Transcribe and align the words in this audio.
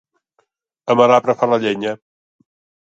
En 0.93 0.97
mal 1.01 1.15
arbre 1.19 1.37
fa 1.43 1.51
la 1.53 1.61
llenya. 1.67 1.97